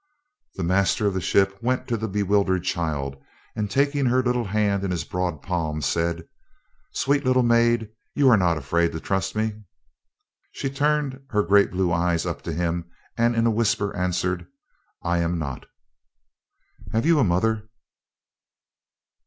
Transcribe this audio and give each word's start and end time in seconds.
The 0.55 0.63
master 0.63 1.05
of 1.05 1.13
the 1.13 1.21
ship 1.21 1.61
went 1.61 1.87
to 1.87 1.95
the 1.95 2.07
bewildered 2.07 2.63
child 2.63 3.17
and, 3.55 3.69
taking 3.69 4.07
her 4.07 4.23
little 4.23 4.45
hand 4.45 4.83
in 4.83 4.89
his 4.89 5.03
broad 5.03 5.43
palm, 5.43 5.79
said: 5.79 6.27
"Sweet 6.91 7.23
little 7.23 7.43
maid, 7.43 7.87
you 8.15 8.27
are 8.27 8.35
not 8.35 8.57
afraid 8.57 8.93
to 8.93 8.99
trust 8.99 9.35
me?" 9.35 9.61
She 10.53 10.71
turned 10.71 11.21
her 11.29 11.43
great 11.43 11.69
blue 11.69 11.93
eyes 11.93 12.25
up 12.25 12.41
to 12.49 12.51
him 12.51 12.89
and, 13.15 13.35
in 13.35 13.45
a 13.45 13.51
whisper, 13.51 13.95
answered: 13.95 14.47
"I 15.03 15.19
am 15.19 15.37
not." 15.37 15.67
"Have 16.93 17.05
you 17.05 17.19
a 17.19 17.23
mother?" 17.23 17.69